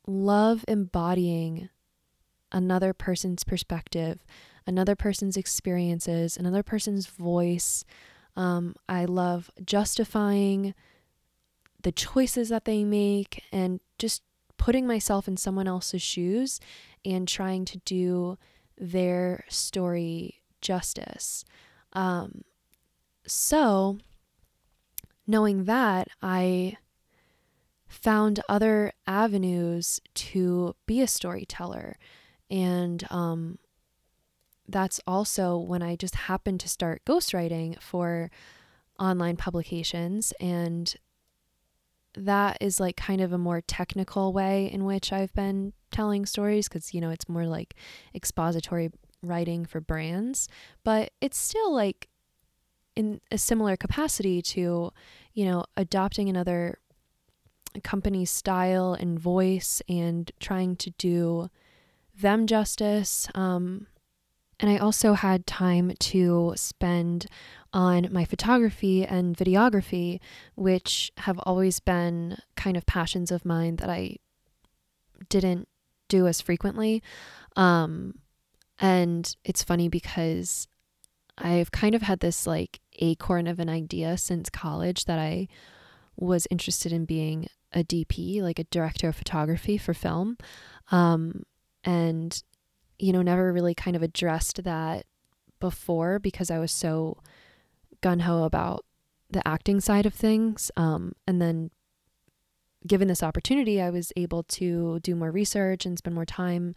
[0.06, 1.70] love embodying
[2.52, 4.24] another person's perspective,
[4.64, 7.84] another person's experiences, another person's voice.
[8.36, 10.74] Um, I love justifying
[11.82, 14.22] the choices that they make and just
[14.56, 16.60] putting myself in someone else's shoes
[17.04, 18.38] and trying to do
[18.78, 21.44] their story justice.
[21.92, 22.42] Um,
[23.26, 23.98] so,
[25.26, 26.78] knowing that, I
[27.86, 31.96] found other avenues to be a storyteller.
[32.50, 33.58] And um,
[34.68, 38.30] that's also when I just happened to start ghostwriting for
[38.98, 40.32] online publications.
[40.40, 40.94] And
[42.16, 46.68] that is like kind of a more technical way in which I've been telling stories
[46.68, 47.74] because, you know, it's more like
[48.14, 48.90] expository
[49.22, 50.48] writing for brands,
[50.84, 52.08] but it's still like
[52.96, 54.92] in a similar capacity to,
[55.32, 56.78] you know, adopting another
[57.82, 61.50] company's style and voice and trying to do
[62.16, 63.28] them justice.
[63.34, 63.88] Um,
[64.60, 67.26] and I also had time to spend
[67.72, 70.20] on my photography and videography,
[70.54, 74.16] which have always been kind of passions of mine that I
[75.28, 75.68] didn't
[76.08, 77.02] do as frequently.
[77.56, 78.18] Um,
[78.78, 80.68] and it's funny because
[81.36, 85.48] I've kind of had this like acorn of an idea since college that I
[86.16, 90.38] was interested in being a DP, like a director of photography for film.
[90.92, 91.42] Um,
[91.82, 92.40] and,
[92.98, 95.06] you know, never really kind of addressed that
[95.60, 97.18] before because I was so
[98.00, 98.84] gun ho about
[99.30, 100.70] the acting side of things.
[100.76, 101.70] Um, and then,
[102.86, 106.74] given this opportunity, I was able to do more research and spend more time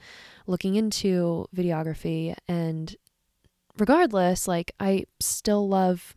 [0.48, 2.34] looking into videography.
[2.48, 2.96] And
[3.78, 6.16] regardless, like, I still love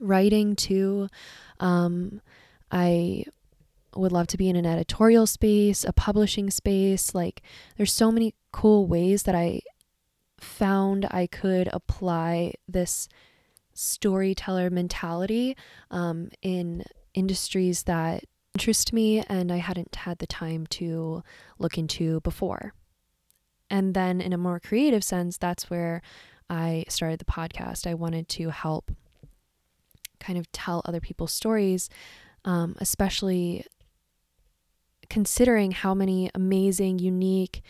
[0.00, 1.08] writing too.
[1.60, 2.20] Um,
[2.72, 3.24] I
[3.94, 7.14] would love to be in an editorial space, a publishing space.
[7.14, 7.42] Like,
[7.76, 9.60] there's so many cool ways that I
[10.38, 13.08] found I could apply this
[13.74, 15.56] storyteller mentality
[15.90, 16.84] um, in
[17.14, 18.24] industries that
[18.54, 21.22] interest me and I hadn't had the time to
[21.58, 22.74] look into before.
[23.70, 26.02] And then, in a more creative sense, that's where
[26.48, 27.86] I started the podcast.
[27.86, 28.90] I wanted to help
[30.18, 31.88] kind of tell other people's stories,
[32.44, 33.64] um, especially
[35.08, 37.62] considering how many amazing, unique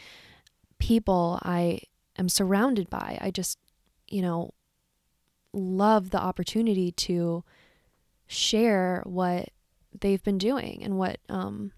[0.80, 1.82] people I
[2.18, 3.18] am surrounded by.
[3.20, 3.58] I just,
[4.08, 4.54] you know,
[5.52, 7.44] love the opportunity to
[8.26, 9.50] share what
[10.00, 11.72] they've been doing and what um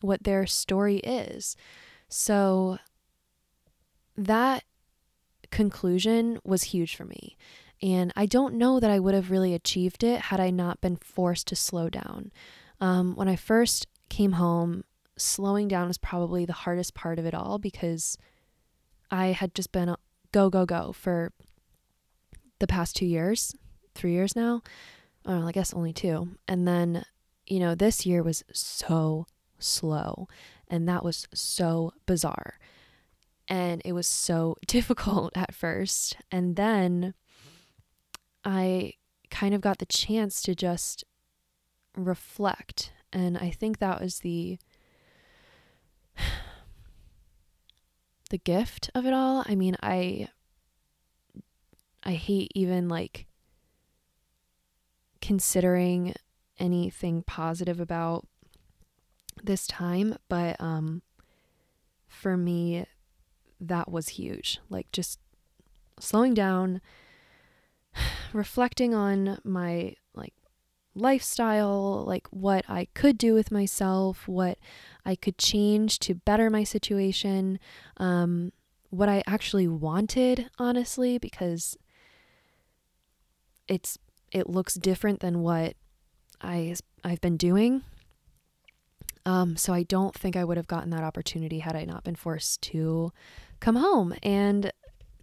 [0.00, 1.56] what their story is.
[2.08, 2.78] So
[4.16, 4.64] that
[5.50, 7.36] conclusion was huge for me.
[7.82, 10.96] And I don't know that I would have really achieved it had I not been
[10.96, 12.32] forced to slow down.
[12.80, 14.84] Um, when I first came home,
[15.16, 18.16] slowing down was probably the hardest part of it all because
[19.10, 19.94] I had just been
[20.32, 21.32] go, go, go for
[22.58, 23.54] the past two years,
[23.94, 24.62] three years now.
[25.24, 26.36] I guess only two.
[26.46, 27.04] And then,
[27.46, 29.26] you know, this year was so
[29.58, 30.28] slow.
[30.68, 32.58] And that was so bizarre.
[33.48, 36.16] And it was so difficult at first.
[36.30, 37.14] And then
[38.44, 38.94] I
[39.30, 41.04] kind of got the chance to just
[41.96, 42.92] reflect.
[43.12, 44.58] And I think that was the
[48.30, 49.44] the gift of it all.
[49.46, 50.28] I mean, I
[52.02, 53.26] I hate even like
[55.20, 56.14] considering
[56.58, 58.26] anything positive about
[59.42, 61.02] this time, but um
[62.06, 62.86] for me
[63.60, 64.60] that was huge.
[64.68, 65.18] Like just
[65.98, 66.80] slowing down,
[68.32, 69.94] reflecting on my
[70.96, 74.58] lifestyle, like what I could do with myself, what
[75.04, 77.58] I could change to better my situation,
[77.98, 78.52] um,
[78.90, 81.76] what I actually wanted, honestly, because
[83.68, 83.98] it's
[84.32, 85.74] it looks different than what
[86.40, 86.74] I
[87.04, 87.82] I've been doing.
[89.24, 92.14] Um, so I don't think I would have gotten that opportunity had I not been
[92.14, 93.12] forced to
[93.58, 94.72] come home and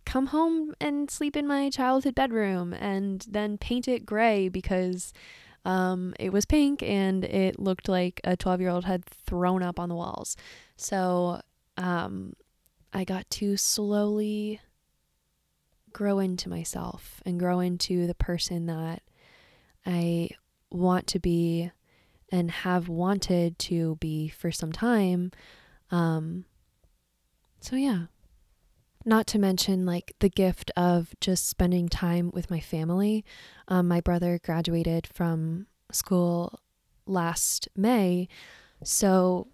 [0.06, 5.14] come home and sleep in my childhood bedroom and then paint it gray because
[5.66, 9.80] um, it was pink and it looked like a 12 year old had thrown up
[9.80, 10.36] on the walls.
[10.76, 11.42] So
[11.78, 12.34] um,
[12.92, 14.60] I got to slowly
[15.94, 19.04] grow into myself and grow into the person that
[19.86, 20.30] I
[20.70, 21.72] want to be
[22.32, 25.32] and have wanted to be for some time.
[25.92, 26.46] Um,
[27.62, 28.06] so, yeah.
[29.06, 33.26] Not to mention, like, the gift of just spending time with my family.
[33.68, 36.60] Um, my brother graduated from school
[37.06, 38.28] last May.
[38.84, 39.48] So,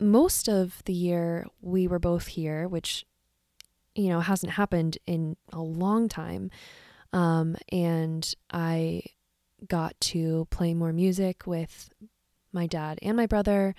[0.00, 3.06] most of the year we were both here, which,
[3.94, 6.50] you know, hasn't happened in a long time.
[7.12, 9.02] Um, and I
[9.66, 11.90] got to play more music with
[12.52, 13.74] my dad and my brother.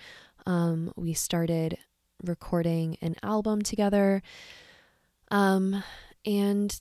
[0.46, 1.78] Um, we started
[2.24, 4.22] recording an album together.
[5.32, 5.84] Um,
[6.26, 6.80] and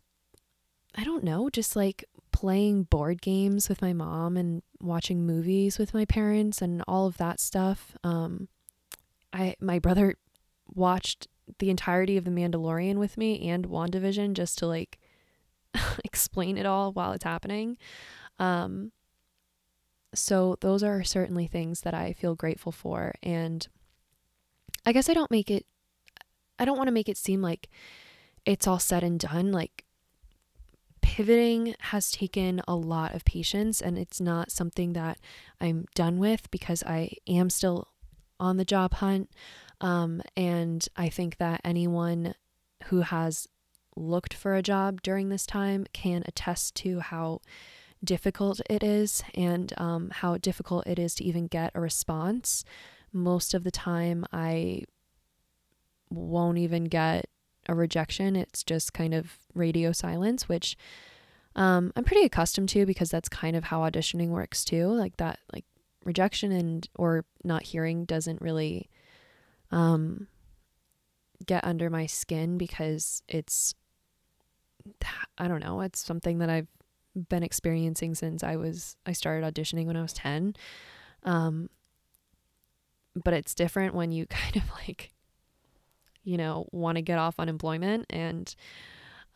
[0.95, 5.95] I don't know, just like playing board games with my mom and watching movies with
[5.95, 7.97] my parents and all of that stuff.
[8.05, 8.49] Um,
[9.33, 10.17] I my brother
[10.75, 11.29] watched
[11.59, 14.99] the entirety of The Mandalorian with me and WandaVision just to like
[16.05, 17.77] explain it all while it's happening.
[18.39, 18.93] Um,
[20.15, 23.67] so those are certainly things that I feel grateful for and
[24.87, 25.67] I guess I don't make it
[26.59, 27.69] I don't want to make it seem like
[28.47, 29.85] it's all said and done like
[31.01, 35.19] pivoting has taken a lot of patience and it's not something that
[35.61, 37.89] I'm done with because I am still
[38.41, 39.31] on the job hunt
[39.81, 42.35] um, and I think that anyone
[42.85, 43.49] who has
[43.97, 47.41] looked for a job during this time can attest to how
[48.03, 52.65] difficult it is and um, how difficult it is to even get a response.
[53.13, 54.85] Most of the time, I
[56.11, 57.27] won't even get
[57.67, 58.37] a rejection.
[58.37, 60.77] It's just kind of radio silence, which
[61.57, 64.89] um, I'm pretty accustomed to because that's kind of how auditioning works too.
[64.89, 65.65] Like that, like
[66.05, 68.89] rejection and or not hearing doesn't really
[69.71, 70.29] um,
[71.47, 73.75] get under my skin because it's
[75.39, 76.69] I don't know, it's something that I've
[77.15, 80.55] been experiencing since I was I started auditioning when I was 10.
[81.23, 81.71] Um
[83.15, 85.13] but it's different when you kind of like
[86.25, 88.55] you know, want to get off unemployment and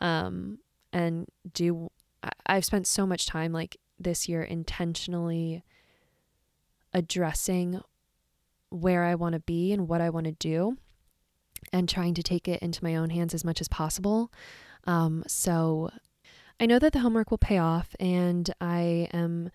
[0.01, 0.59] um
[0.93, 1.91] and do
[2.47, 5.63] I've spent so much time like this year intentionally
[6.93, 7.81] addressing
[8.71, 10.77] where I want to be and what I want to do
[11.73, 14.33] and trying to take it into my own hands as much as possible.
[14.85, 15.91] Um, so
[16.61, 19.51] I know that the homework will pay off and I am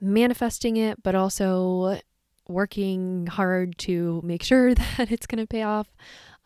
[0.00, 2.00] manifesting it, but also
[2.48, 5.88] working hard to make sure that it's going to pay off.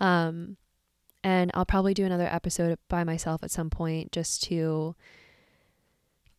[0.01, 0.57] Um,
[1.25, 4.97] and I'll probably do another episode by myself at some point just to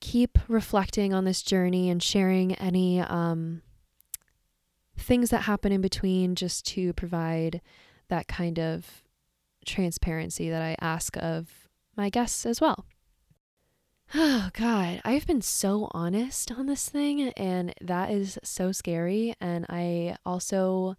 [0.01, 3.61] keep reflecting on this journey and sharing any um,
[4.97, 7.61] things that happen in between just to provide
[8.09, 9.03] that kind of
[9.66, 12.86] transparency that I ask of my guests as well.
[14.16, 19.34] Oh, God, I've been so honest on this thing, and that is so scary.
[19.41, 20.97] And I also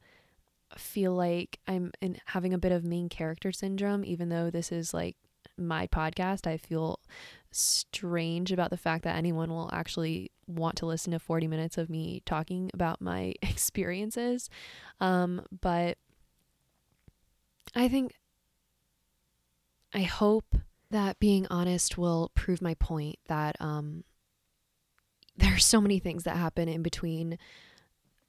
[0.77, 4.93] feel like I'm in having a bit of main character syndrome, even though this is
[4.93, 5.17] like
[5.57, 6.49] my podcast.
[6.49, 6.99] I feel
[7.53, 11.89] strange about the fact that anyone will actually want to listen to 40 minutes of
[11.89, 14.51] me talking about my experiences.
[15.01, 15.99] Um, but
[17.77, 18.15] I think,
[19.93, 20.57] I hope
[20.95, 24.05] that being honest will prove my point that um,
[25.37, 27.37] there are so many things that happen in between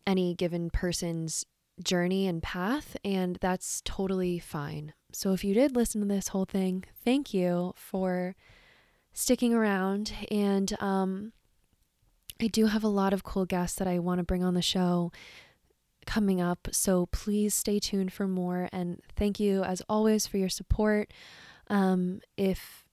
[0.07, 1.45] any given person's
[1.83, 4.93] journey and path, and that's totally fine.
[5.13, 8.35] So, if you did listen to this whole thing, thank you for
[9.13, 10.11] sticking around.
[10.31, 11.33] And um,
[12.41, 14.61] I do have a lot of cool guests that I want to bring on the
[14.63, 15.11] show
[16.07, 16.69] coming up.
[16.71, 18.69] So, please stay tuned for more.
[18.71, 21.11] And thank you, as always, for your support.
[21.69, 22.85] Um, if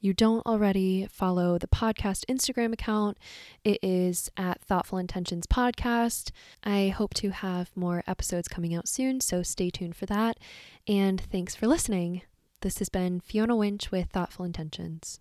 [0.00, 3.18] you don't already follow the podcast Instagram account,
[3.64, 6.30] it is at Thoughtful Intentions Podcast.
[6.62, 10.38] I hope to have more episodes coming out soon, so stay tuned for that.
[10.86, 12.22] And thanks for listening.
[12.60, 15.20] This has been Fiona Winch with Thoughtful Intentions.